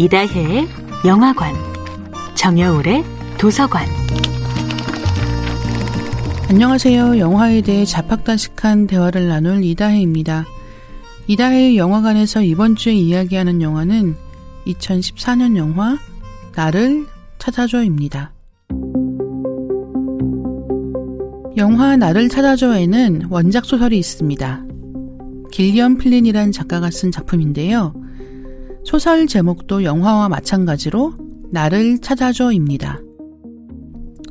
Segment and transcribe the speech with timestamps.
[0.00, 0.68] 이다혜의
[1.04, 1.52] 영화관,
[2.36, 3.02] 정여울의
[3.36, 3.84] 도서관.
[6.48, 7.18] 안녕하세요.
[7.18, 10.46] 영화에 대해 자팍다식한 대화를 나눌 이다혜입니다.
[11.26, 14.14] 이다혜의 영화관에서 이번 주에 이야기하는 영화는
[14.68, 15.98] 2014년 영화
[16.54, 17.04] 나를
[17.38, 18.32] 찾아줘입니다.
[21.56, 24.64] 영화 나를 찾아줘에는 원작 소설이 있습니다.
[25.50, 27.97] 길리언 플린이란 작가가 쓴 작품인데요.
[28.88, 31.12] 소설 제목도 영화와 마찬가지로
[31.50, 32.98] 나를 찾아줘입니다.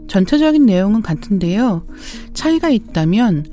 [0.07, 1.85] 전체적인 내용은 같은데요.
[2.33, 3.45] 차이가 있다면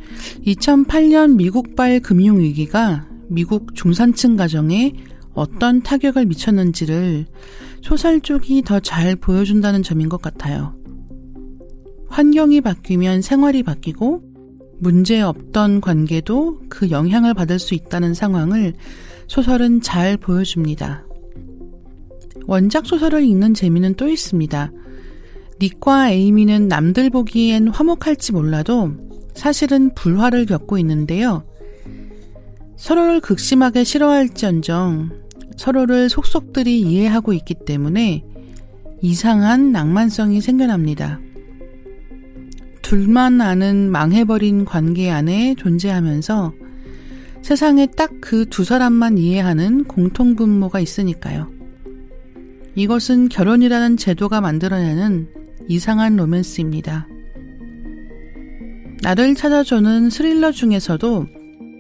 [0.46, 4.94] 2008년 미국발 금융위기가 미국 중산층 가정에
[5.34, 7.27] 어떤 타격을 미쳤는지를
[7.82, 10.74] 소설 쪽이 더 잘 보여준다는 점인 것 같아요.
[12.08, 14.22] 환경이 바뀌면 생활이 바뀌고
[14.78, 18.72] 문제 없던 관계도 그 영향을 받을 수 있다는 상황을
[19.27, 21.06] 소설은 잘 보여줍니다.
[22.47, 24.70] 원작 소설을 읽는 재미는 또 있습니다.
[25.61, 28.92] 닉과 에이미는 남들 보기엔 화목할지 몰라도
[29.34, 31.45] 사실은 불화를 겪고 있는데요.
[32.77, 35.11] 서로를 극심하게 싫어할지언정
[35.56, 38.25] 서로를 속속들이 이해하고 있기 때문에
[39.00, 41.20] 이상한 낭만성이 생겨납니다.
[42.83, 46.52] 둘만 아는 망해버린 관계 안에 존재하면서
[47.45, 51.53] 세상에 딱 그 두 사람만 이해하는 공통분모가 있으니까요.
[52.75, 55.28] 이것은 결혼이라는 제도가 만들어내는
[55.69, 57.06] 이상한 로맨스입니다.
[59.03, 61.27] 나를 찾아주는 스릴러 중에서도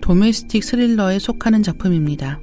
[0.02, 2.42] 도메스틱 스릴러에 속하는 작품입니다.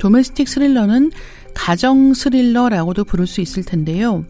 [0.00, 1.12] 도메스틱 스릴러는
[1.54, 4.24] 가정 스릴러라고도 부를 수 있을 텐데요.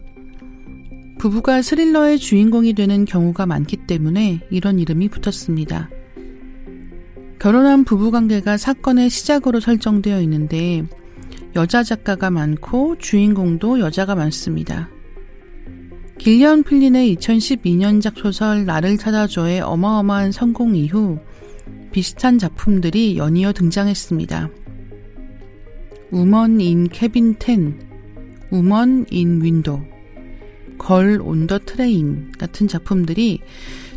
[1.17, 5.89] 부부가 스릴러의 주인공이 되는 경우가 많기 때문에 이런 이름이 붙었습니다.
[7.45, 10.83] 결혼한 부부 관계가 사건의 시작으로 설정되어 있는데
[11.55, 14.89] 여자 작가가 많고 주인공도 여자가 많습니다.
[16.17, 21.19] 길리언 플린의 2012년작 소설 나를 찾아줘의 어마어마한 성공 이후
[21.91, 24.49] 비슷한 작품들이 연이어 등장했습니다.
[26.09, 27.79] Woman in Cabin Ten,
[28.49, 29.81] Woman in Window,
[30.79, 33.41] Girl on the Train 같은 작품들이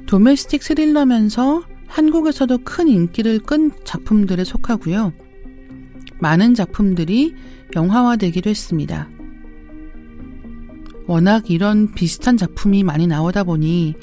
[0.04, 5.12] domestic 스릴러면서 한국에서도 큰 인기를 끈 작품들에 속하고요.
[6.21, 7.34] 많은 작품들이
[7.75, 9.09] 영화화되기도 했습니다.
[11.06, 13.94] 워낙 이런 비슷한 작품이 많이 나오다 보니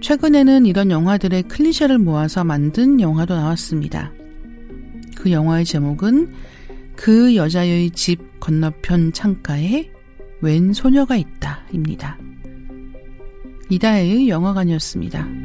[0.00, 4.12] 최근에는 이런 영화들의 클리셰를 모아서 만든 영화도 나왔습니다.
[5.16, 6.32] 그 영화의 제목은
[6.96, 9.90] 그 여자의 집 건너편 창가에
[10.40, 12.18] 웬 소녀가 있다 입니다.
[13.70, 15.37] 이다혜의 영화관이었습니다.